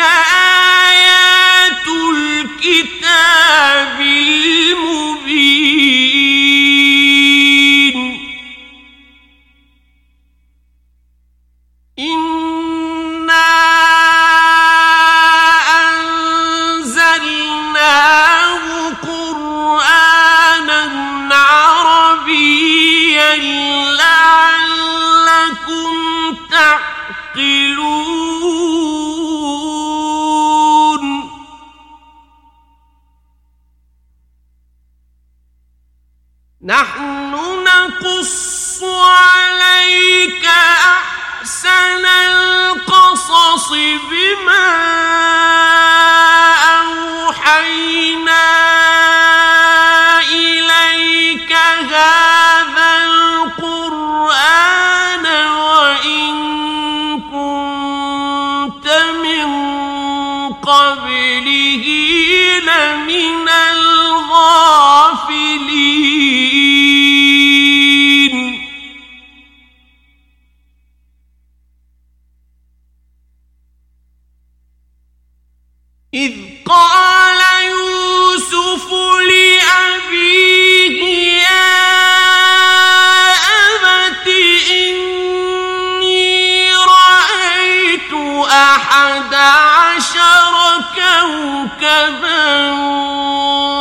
[91.30, 92.72] كوكبا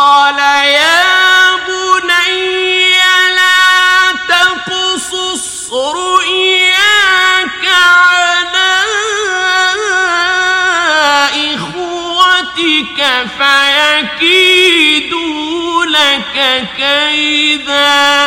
[16.76, 18.23] كيدا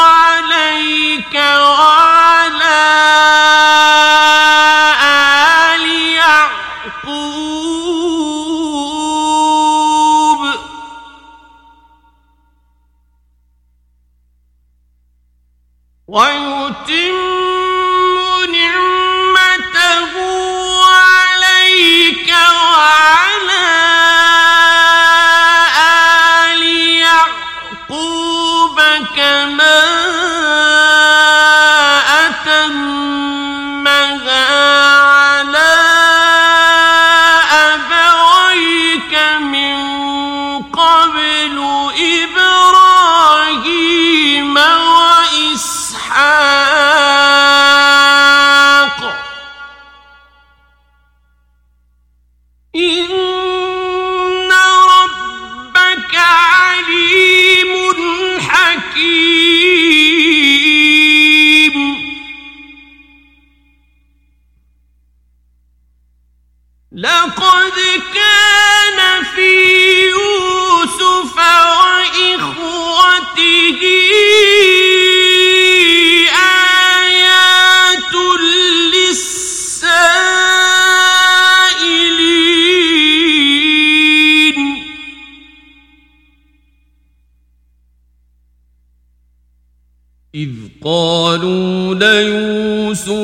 [0.00, 2.82] عليك وعلى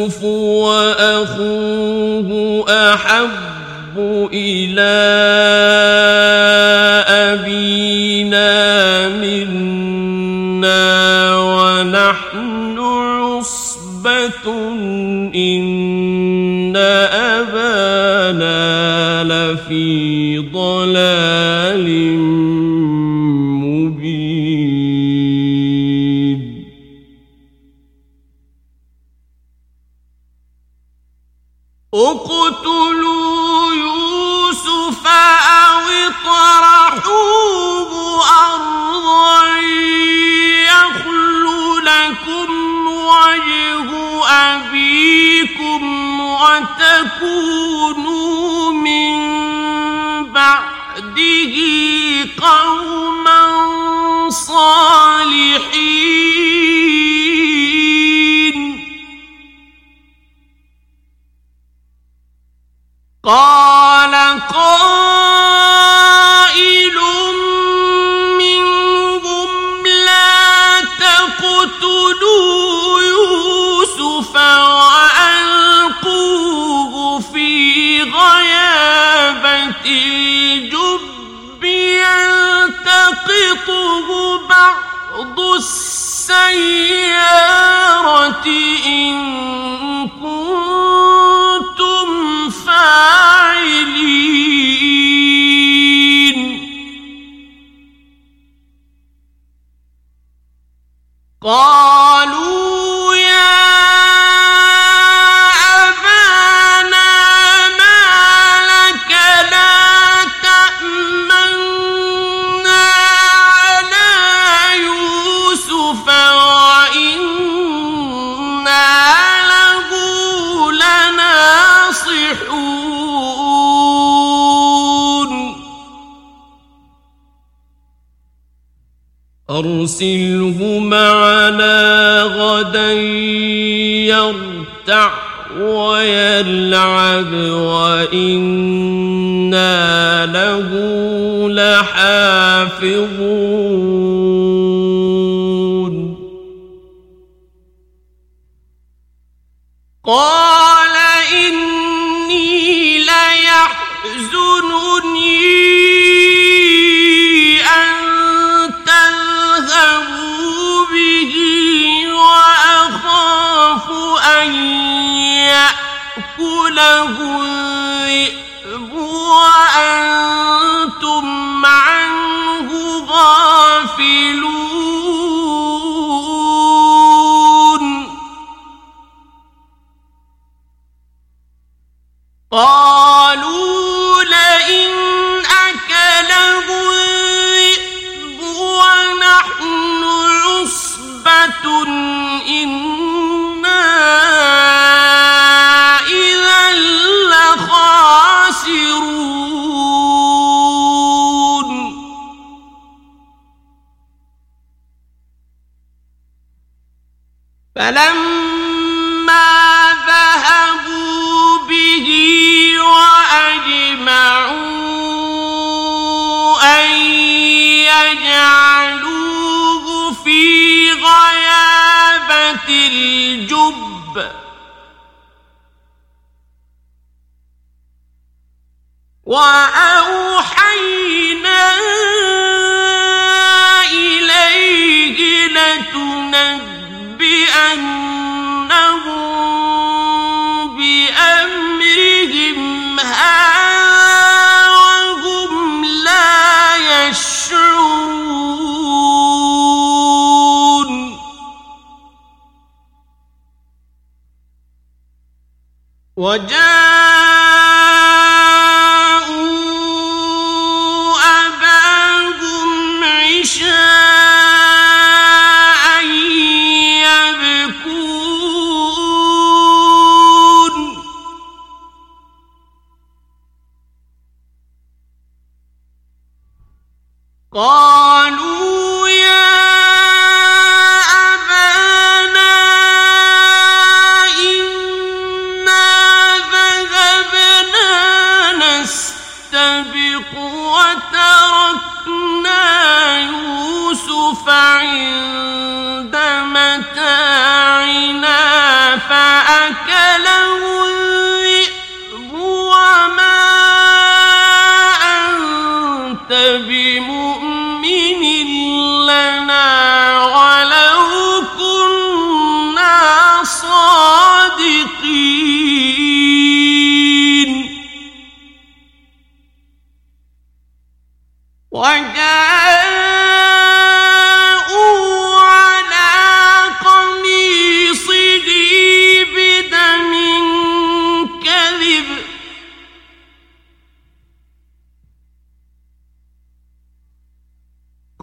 [0.09, 0.25] يوسف
[0.65, 3.29] وأخوه أحب
[4.33, 4.99] إلى
[7.09, 14.47] أبينا منا ونحن عصبة
[15.35, 15.88] إن
[32.01, 32.28] O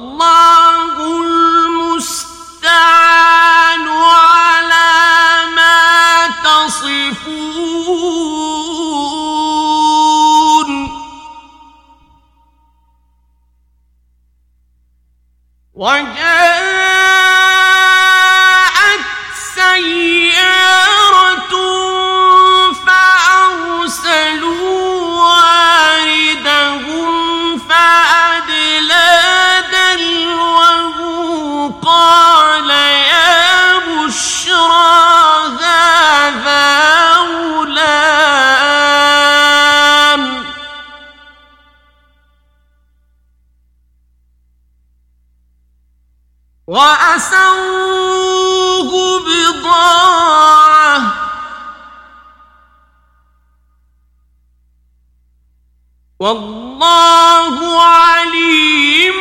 [56.20, 59.20] والله عليم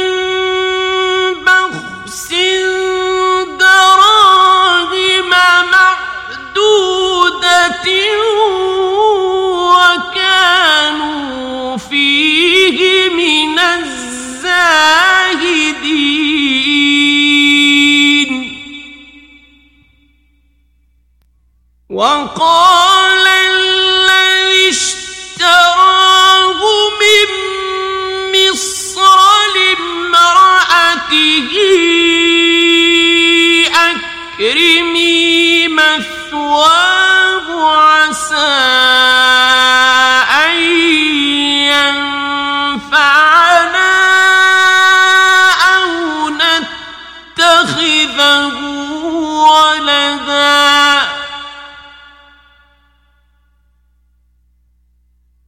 [22.01, 22.90] وقال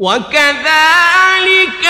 [0.04, 1.86] وكذلك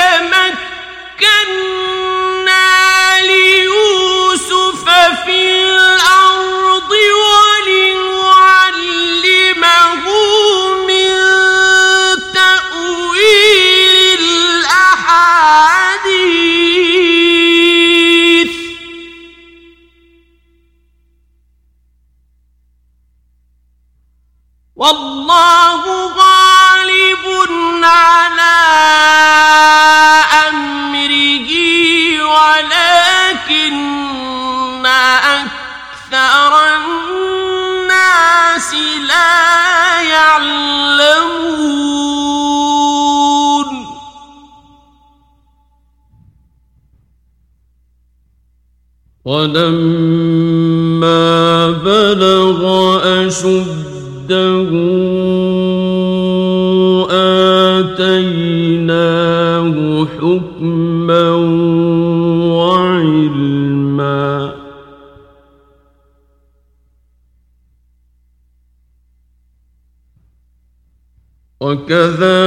[71.84, 72.43] وكذلك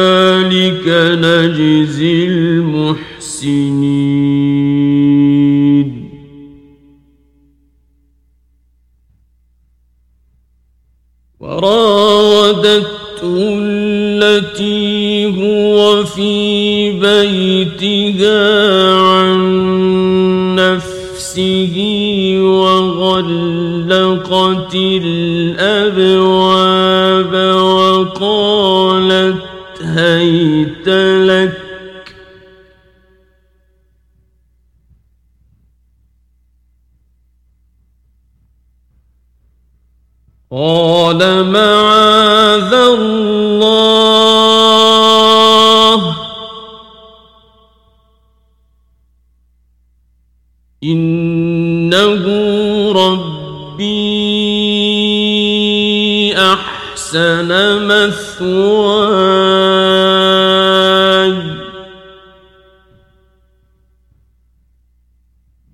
[58.37, 59.77] مثواي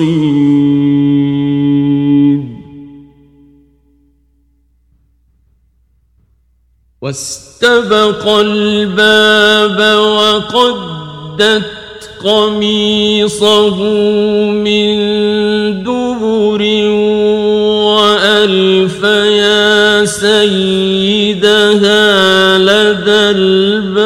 [0.00, 1.08] المخلصين
[7.02, 11.62] واستبق الباب وقدت
[12.24, 13.76] قميصه
[14.50, 14.94] من
[15.82, 16.62] دبر
[17.86, 21.38] وألف يا سيدها
[22.58, 23.97] لدى الباب.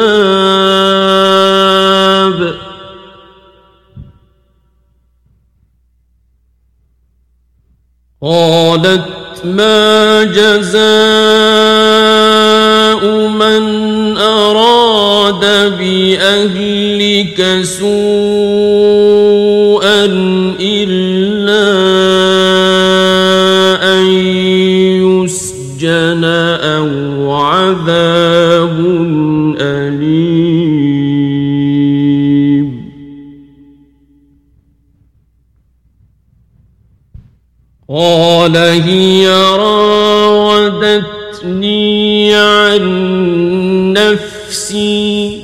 [8.23, 9.05] قالت
[9.43, 10.83] ما جزاء
[13.27, 15.45] من أراد
[15.79, 18.82] بأهلك سوءا
[38.43, 41.05] قال هي راودتني
[42.35, 42.83] عن
[43.93, 45.43] نفسي.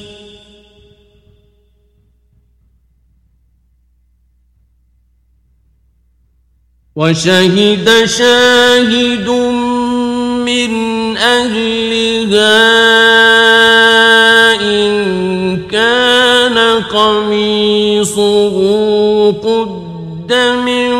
[6.96, 9.30] وشهد شاهد
[10.46, 10.72] من
[11.18, 12.60] أهلها
[14.62, 18.56] إن كان قميصه
[19.32, 20.34] قد
[20.66, 20.99] من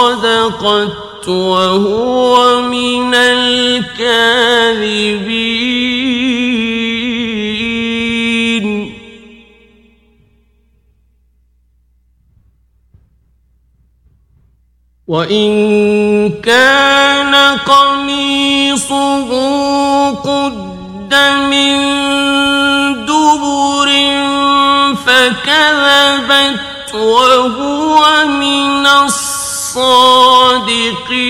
[0.00, 3.90] فصدقت وهو من الكاذبين.
[15.08, 15.50] وإن
[16.42, 19.30] كان قميصه
[20.10, 20.70] قد
[21.50, 21.76] من
[23.06, 23.88] دبر
[25.06, 28.86] فكذبت وهو من
[29.70, 31.20] الصادقين.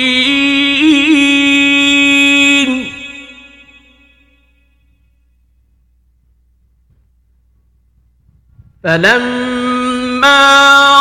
[8.85, 10.41] فلما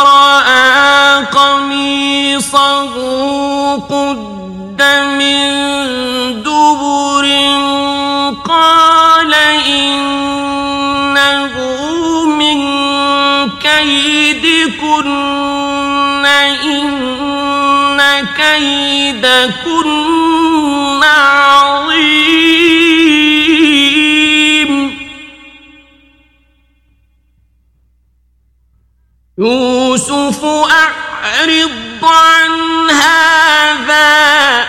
[0.03, 2.95] رأى قميصه
[19.29, 22.29] كيدكن عظيم.
[29.37, 34.67] يوسف أعرض عن هذا.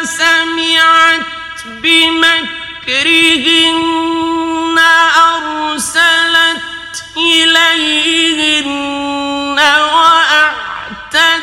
[0.04, 4.78] سمعت بمكة مكرهن
[5.38, 6.62] أرسلت
[7.18, 8.70] إليهن
[9.94, 11.38] وأعتدت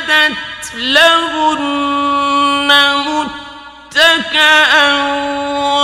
[0.74, 2.70] لهن
[3.06, 4.72] متكأ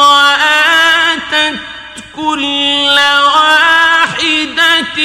[0.01, 1.59] وآتت
[2.17, 4.99] كل واحدة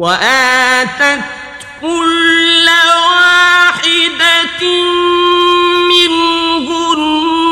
[0.00, 1.20] وآتت
[1.80, 2.68] كل
[3.10, 4.62] واحدة
[5.92, 7.48] منهن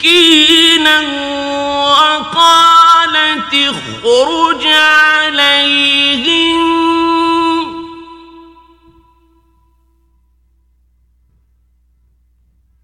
[0.00, 1.00] سكينا
[1.90, 6.62] وقالت اخرج عليهم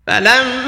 [0.07, 0.68] فلما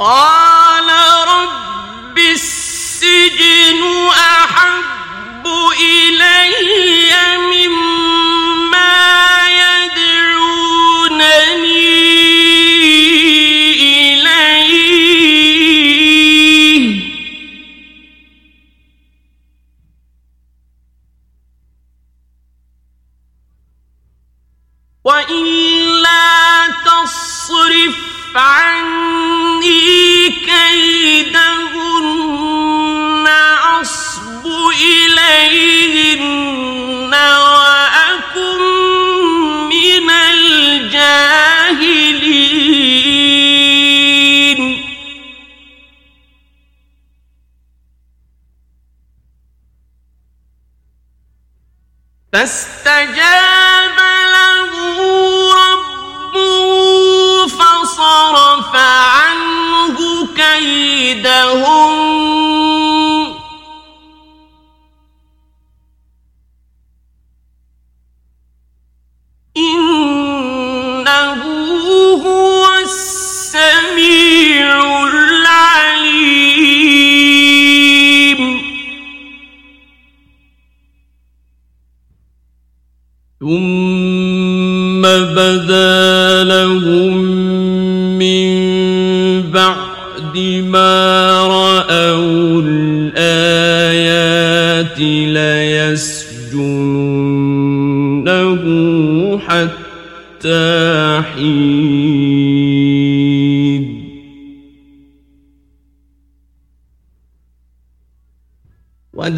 [0.00, 0.47] Oh!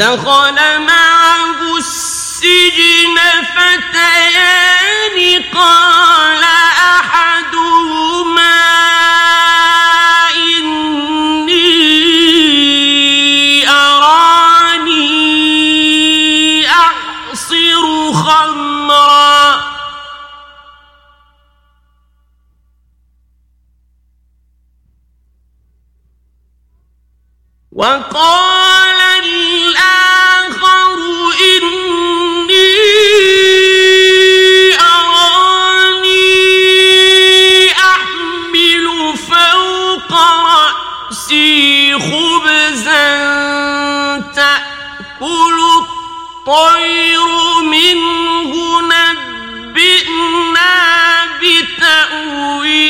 [0.01, 0.50] 但好。
[45.21, 47.29] تأكل الطير
[47.63, 50.75] منه نبئنا
[51.41, 52.90] بتأويله.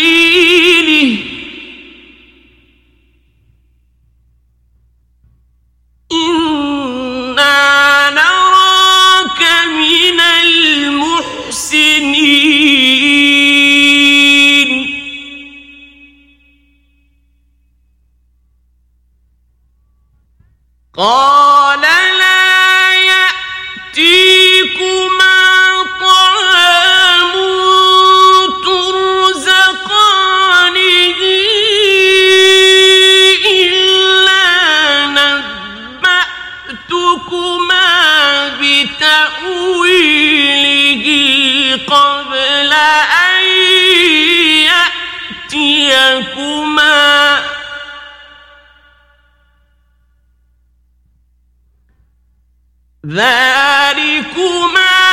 [53.11, 55.10] ذلكما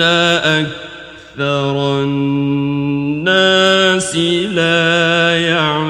[0.00, 4.16] أكثر الناس
[4.54, 5.81] لا يعلمون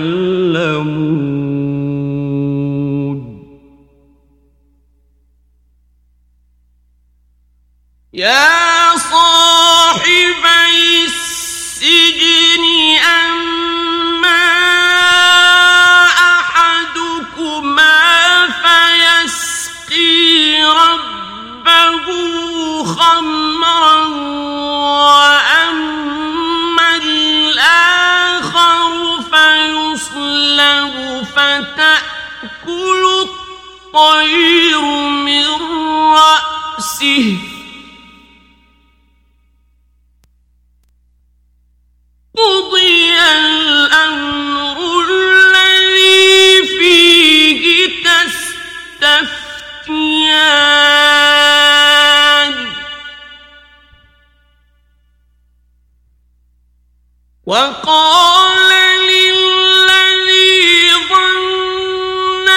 [57.52, 58.60] وقال
[59.00, 62.48] للذي ظن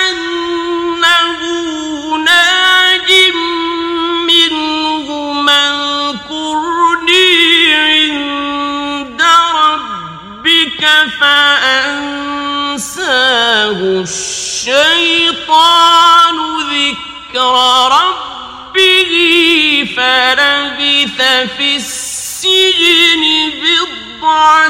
[0.00, 1.40] أنه
[2.16, 3.10] ناج
[4.28, 5.72] منه من
[6.28, 9.22] كرني عند
[9.54, 10.82] ربك
[11.20, 12.60] فأنساه
[14.04, 15.56] الشيطان
[16.72, 17.54] ذكر
[17.88, 19.12] ربه
[19.96, 21.18] فلبث
[21.56, 23.22] في السجن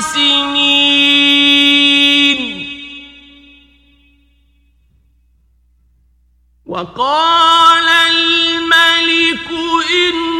[0.00, 1.42] سنين
[6.66, 9.48] وقال الملك
[9.90, 10.31] إن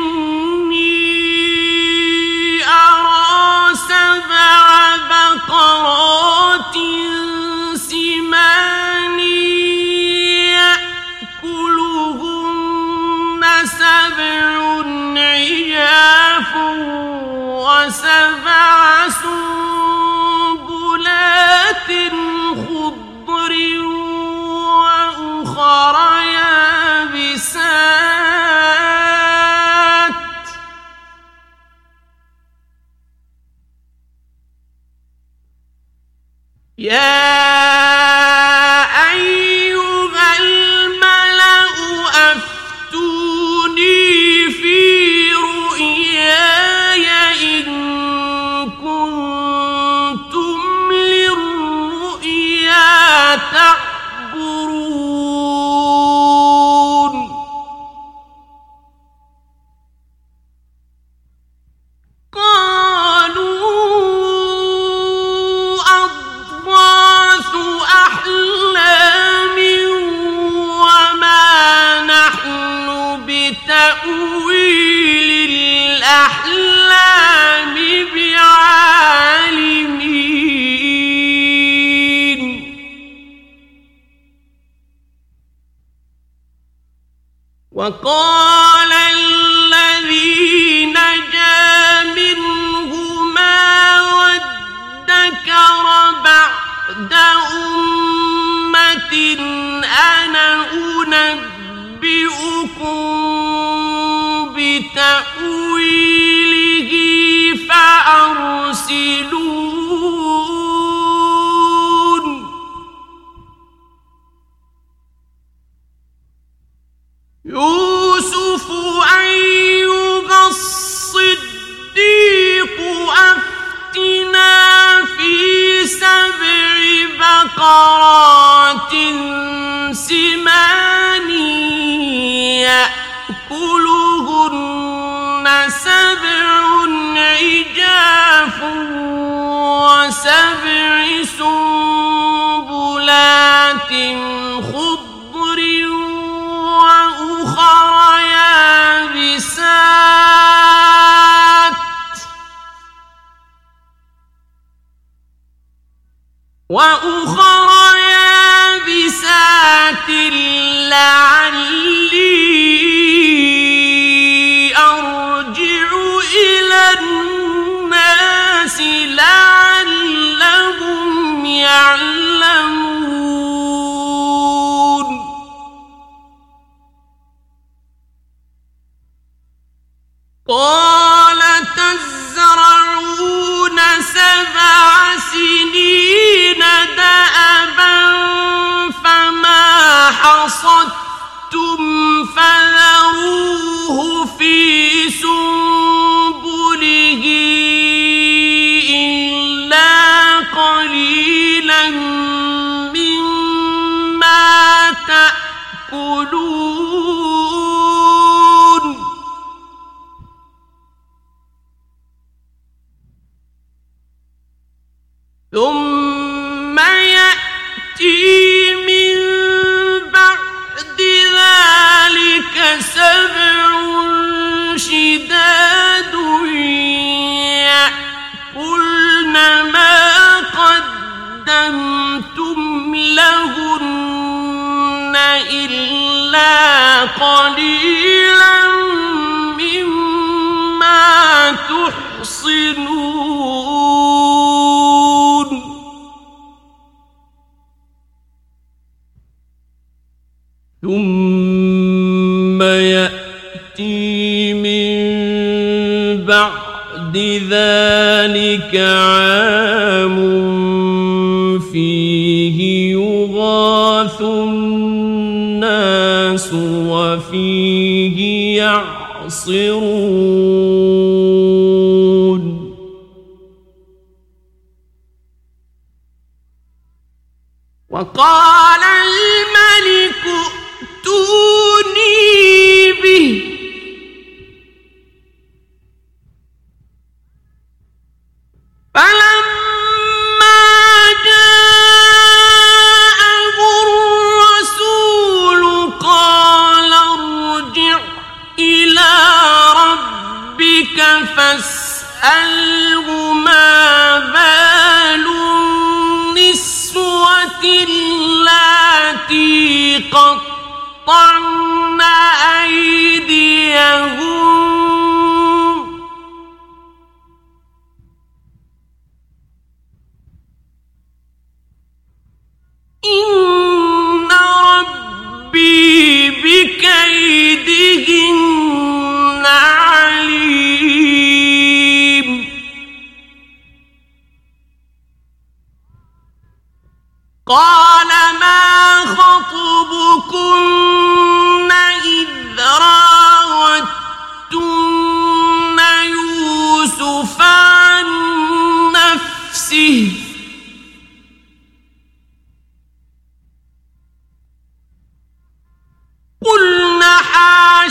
[53.53, 53.92] تَعْلَمُونَ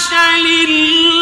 [0.09, 1.20] لله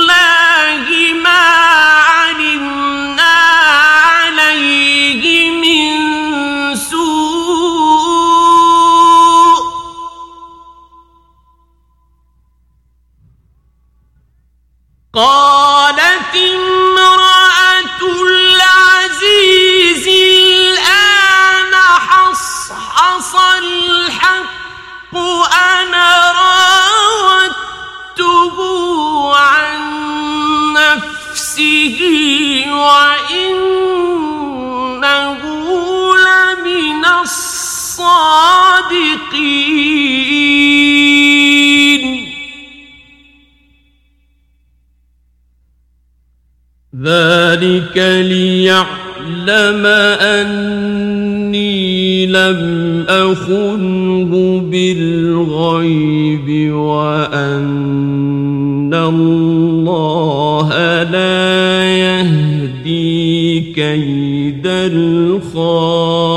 [47.97, 49.85] ذلك ليعلم
[50.21, 60.69] أني لم أخنه بالغيب وأن الله
[61.03, 66.28] لا يهدي كيد الخاسرين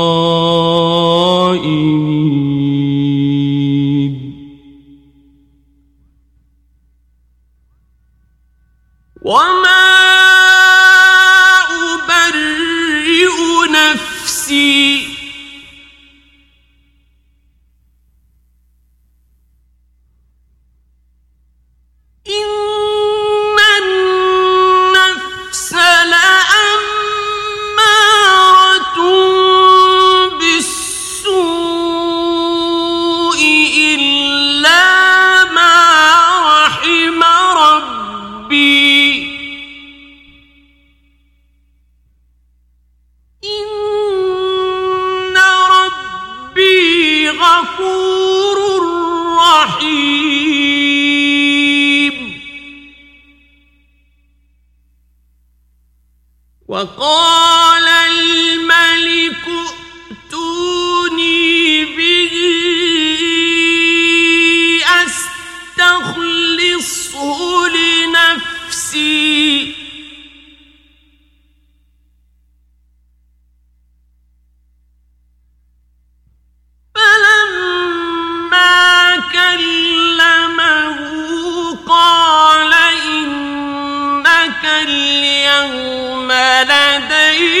[86.63, 87.52] لدينا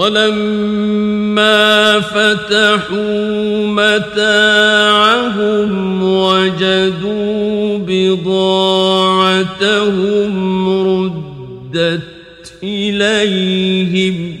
[0.00, 5.70] ولما فتحوا متاعهم
[6.02, 8.28] وجدوا بضاعتهم
[10.88, 12.02] ردت
[12.62, 14.36] إليهم.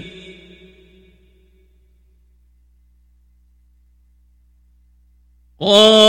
[5.60, 5.99] قال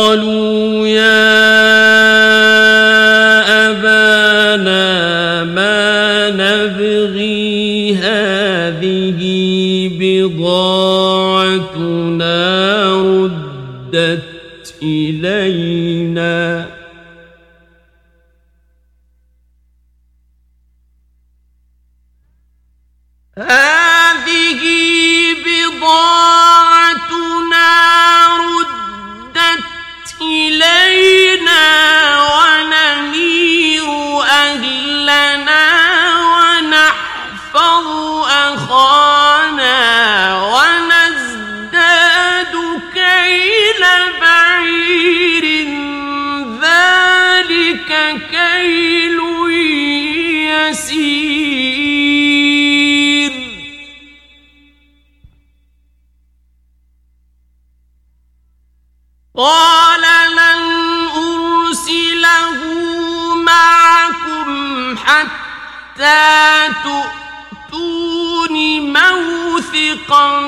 [69.91, 70.39] رزقا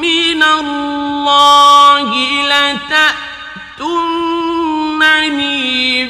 [0.00, 2.08] من الله
[3.82, 4.16] لتأتونني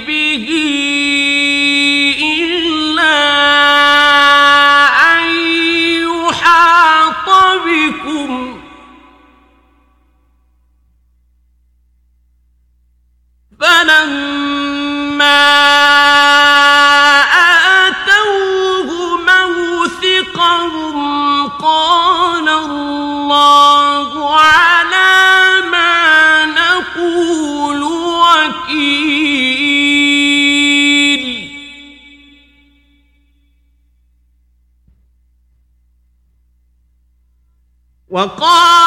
[0.07, 0.86] به
[38.17, 38.86] وقال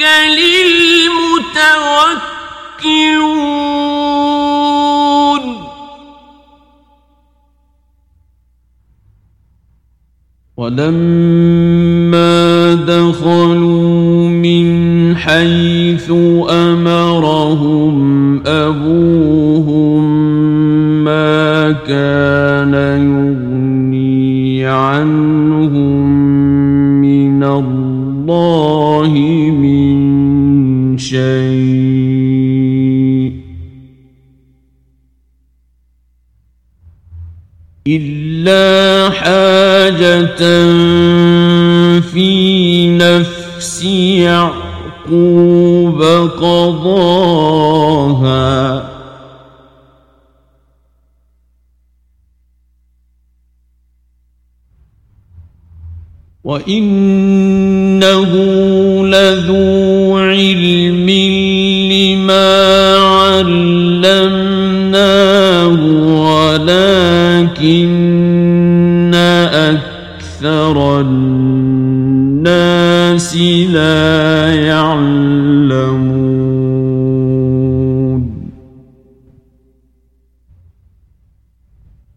[0.00, 0.78] للمتوكلون.
[10.58, 12.28] ولما
[12.74, 16.10] دخلوا من حيث
[16.50, 17.96] أمرهم
[18.46, 20.04] أبوهم
[21.04, 23.27] ما كان يؤمن
[31.08, 32.28] شيء
[37.86, 40.38] إلا حاجة
[42.00, 43.84] في نفس
[45.04, 46.02] يعقوب
[46.42, 47.68] قضاها.
[56.44, 58.32] وإنه
[59.06, 59.87] لذو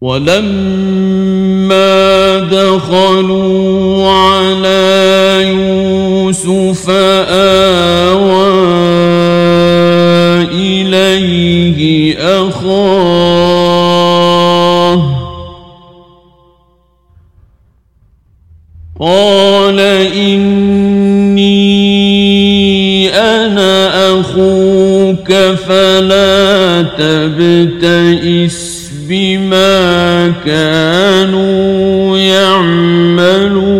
[0.02, 1.78] ولما
[2.50, 8.52] دخلوا على يوسف آوى
[10.50, 13.22] إليه أخاه.
[19.00, 19.80] قال
[20.16, 21.48] إني
[23.14, 25.32] أنا أخوك
[25.66, 28.81] فلا تبتئس.
[29.12, 33.72] بما كانوا يعملون.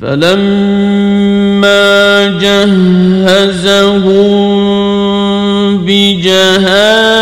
[0.00, 1.86] فلما
[2.40, 3.76] جهزهم
[5.86, 7.16] بجهازهم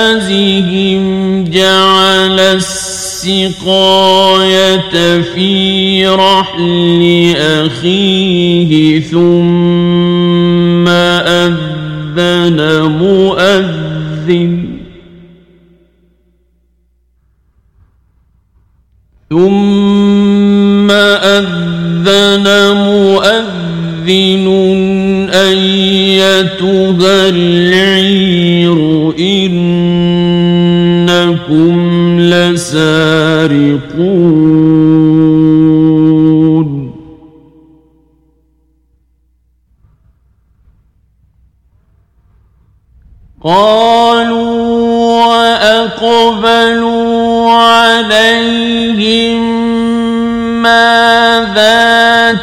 [3.27, 14.54] السقاية في رحل أخيه ثم أذن مؤذن.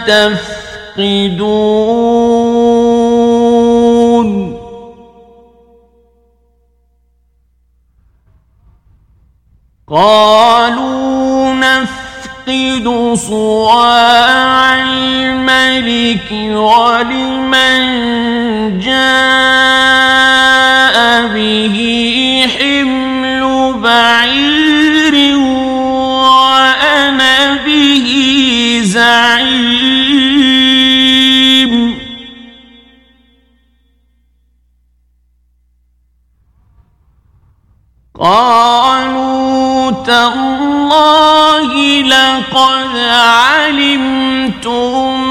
[0.07, 1.61] تفقدون.
[9.87, 17.81] قالوا نفقد صواع الملك ولمن
[18.79, 20.17] جاء
[21.27, 21.77] به
[22.59, 23.00] حمل
[38.21, 42.97] قالوا تالله لقد
[43.57, 45.21] علمتم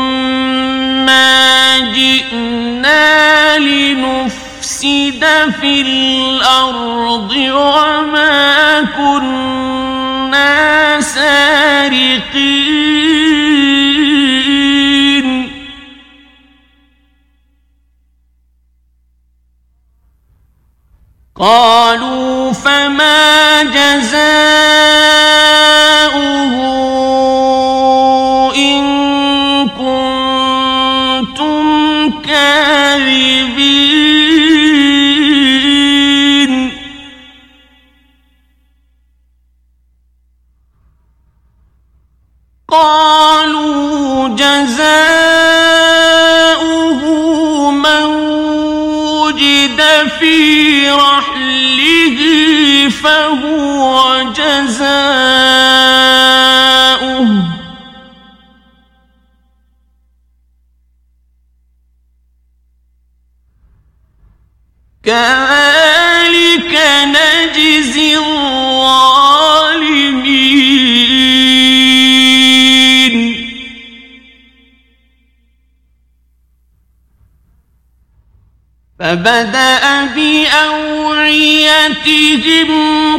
[1.06, 5.24] ما جئنا لنفسد
[5.60, 13.09] في الأرض وما كنا سارقين.
[21.40, 24.20] قالوا فما جزاؤه
[28.56, 28.84] إن
[29.68, 31.40] كنتم
[32.20, 33.70] كاذبين.
[42.68, 44.90] قالوا جزاؤه
[47.70, 48.04] من
[49.24, 49.80] وجد
[50.18, 51.29] في رحله
[53.02, 55.00] فهو جزاؤه.
[65.04, 66.74] كذلك
[67.04, 69.29] نجزي الظالمين
[79.00, 80.70] فبدأ بأوعيتهم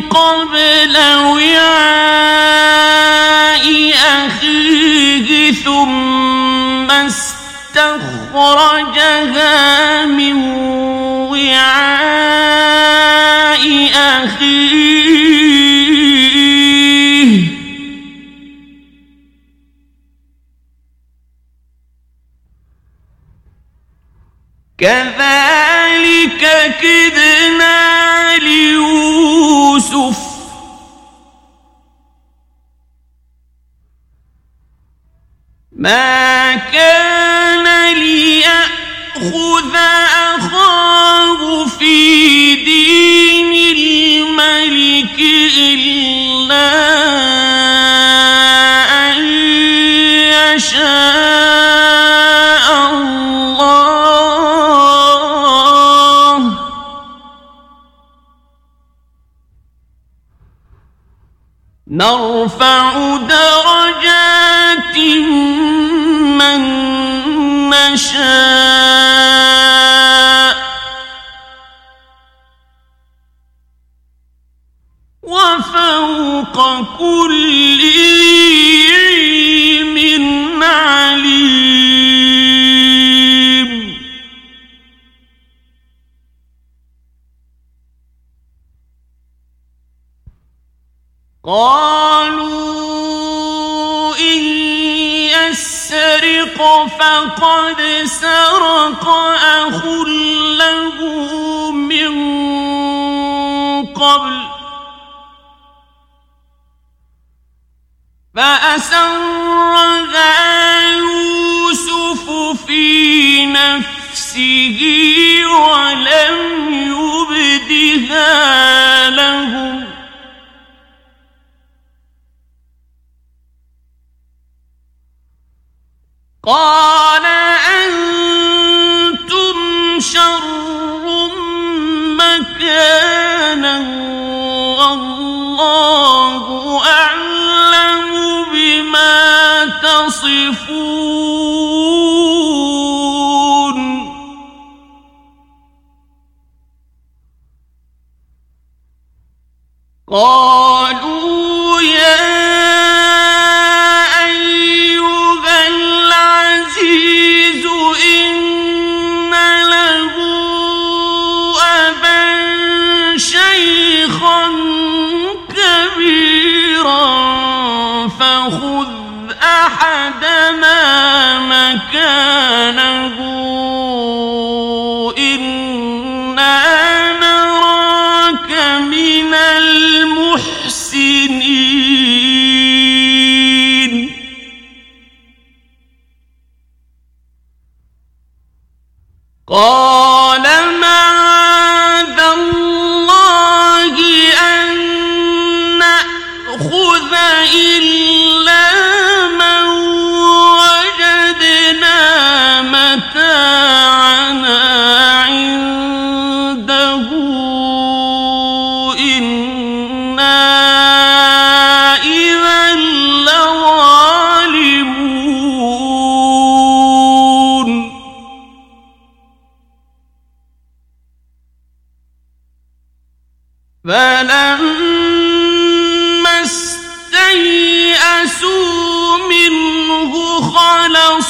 [0.02, 2.02] قبل وعاء
[4.26, 8.26] أخيه ثم استخرجها
[10.06, 10.36] من
[11.32, 12.02] وعاء
[13.96, 14.41] أخيه.
[24.82, 26.44] كذلك
[26.82, 30.18] كدنا ليوسف.
[35.72, 39.76] ما كان ليأخذ
[40.36, 40.81] أخاه
[62.02, 64.98] نرفع درجات
[66.38, 66.62] من
[67.70, 69.31] نشاء.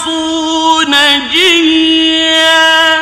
[0.02, 0.92] يخافون
[1.30, 3.02] جيا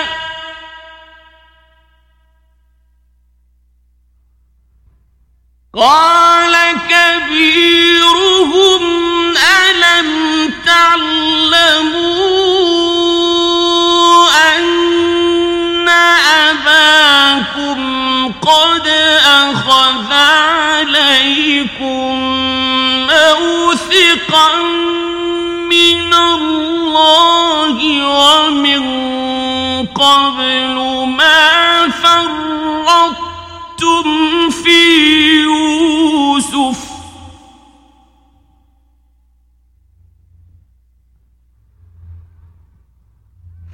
[5.74, 6.19] قال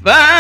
[0.06, 0.35] Bye.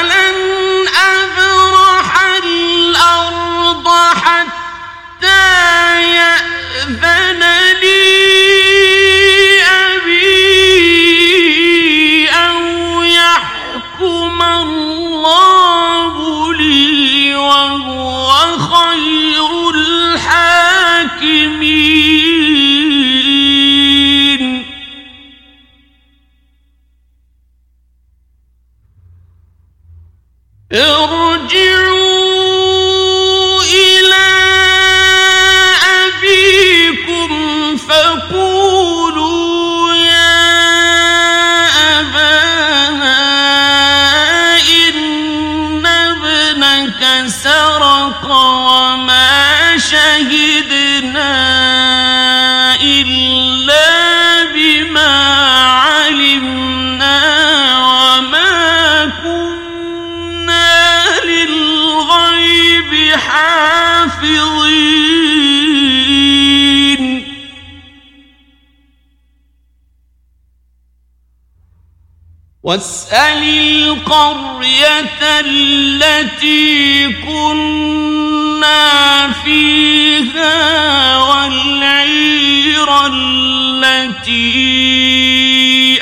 [72.66, 84.46] واسأل القرية التي كنا فيها والعير التي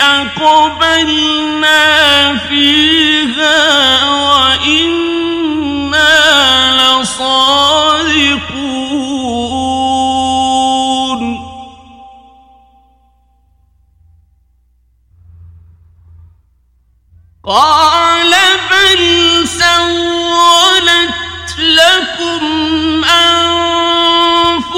[0.02, 1.84] أقبلنا
[2.50, 5.03] فيها وإن
[17.46, 18.34] قال
[18.72, 19.04] بل
[19.48, 21.14] سولت
[21.60, 24.72] لكم أنفسكم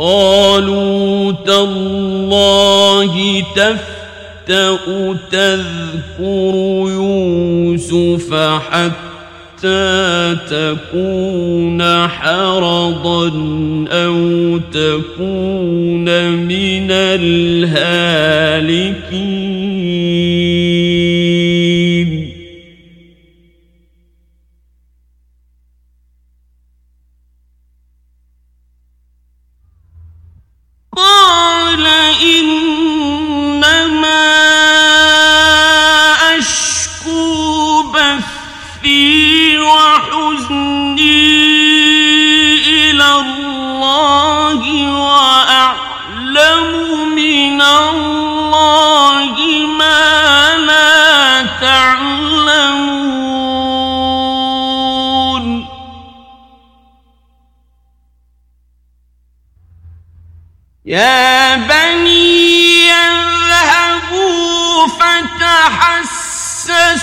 [0.00, 3.14] قالوا تالله
[3.56, 4.76] تفتأ
[5.30, 6.54] تذكر
[6.88, 8.34] يوسف
[8.70, 13.28] حتى تكون حرضا
[13.90, 18.28] أو تكون من الهالكين.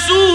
[0.07, 0.34] Jesus.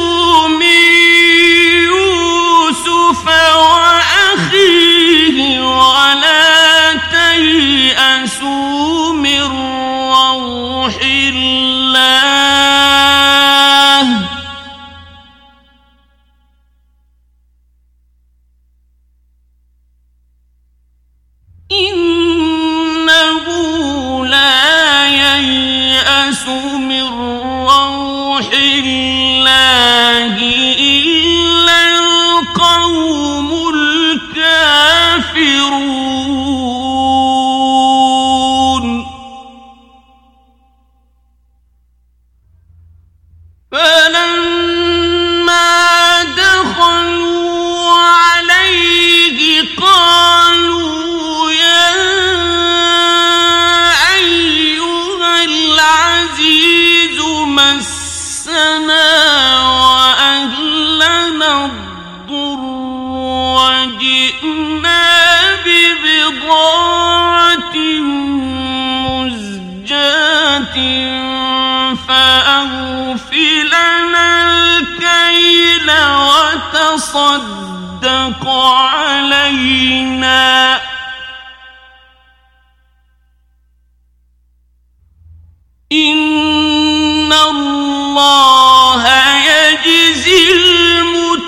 [77.10, 79.60] تصدق علينا.
[85.92, 89.04] إن الله
[89.36, 91.40] يجزي المتصدقين.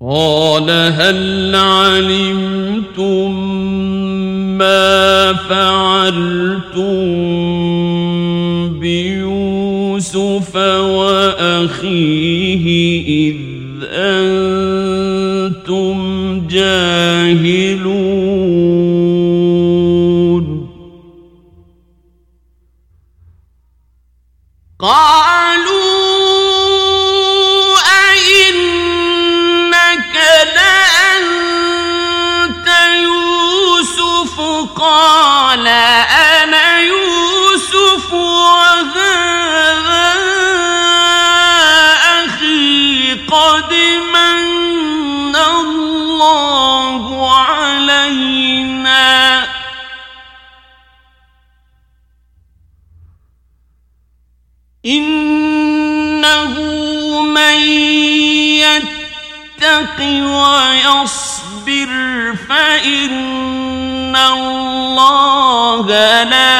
[0.00, 2.23] قال هل علي
[5.48, 7.04] فعلتم
[8.80, 10.56] بيوسف
[10.96, 12.64] وأخيه
[13.28, 13.36] إذ
[13.92, 15.24] أنتم
[16.48, 17.84] جاهلون.
[60.22, 61.90] ويصبر
[62.48, 65.86] فإن الله
[66.24, 66.53] لا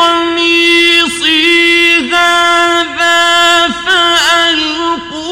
[0.00, 1.60] بقميصي
[2.12, 5.28] هذا فألقوه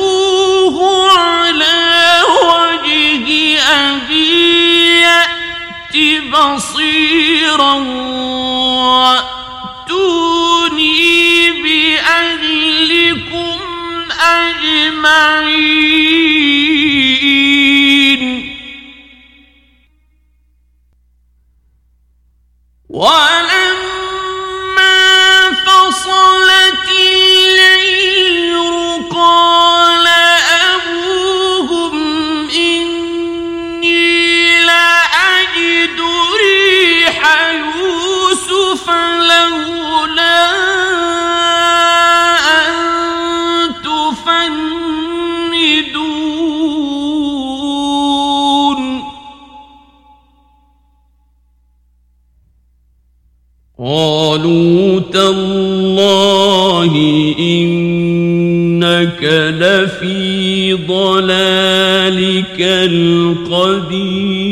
[1.19, 3.27] على وجه
[3.61, 5.95] أبي يأت
[6.33, 7.75] بصيرا
[9.79, 10.31] وأتوني
[11.63, 13.59] بأهلكم
[14.21, 15.39] أجمعين.
[22.89, 23.28] ولم
[53.81, 56.93] قالوا تالله
[57.39, 59.23] إنك
[59.61, 64.48] لفي ضلالك القديم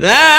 [0.00, 0.29] That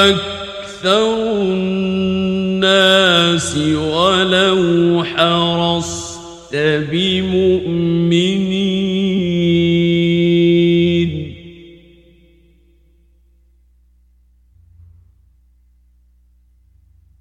[0.08, 2.76] أكثر الناس
[3.56, 6.56] ولو حرصت
[6.92, 7.94] بمؤمنين.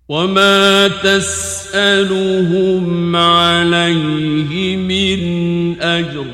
[0.10, 2.36] وما تسألهم
[3.16, 5.22] عليه من
[5.82, 6.33] أجر.